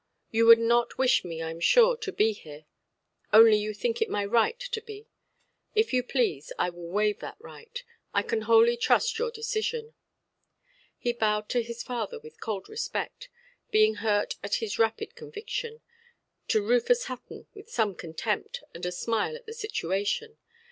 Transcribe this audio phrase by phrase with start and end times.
[0.31, 2.65] You would not wish me, I am sure, to be here;
[3.31, 5.05] only you think it my right to be.
[5.75, 9.93] If you please, I will waive that right; I can wholly trust your decision".
[10.97, 13.29] He bowed to his father with cold respect,
[13.69, 15.81] being hurt at his rapid conviction,
[16.47, 20.39] to Rufus Hutton with some contempt and a smile at the situation.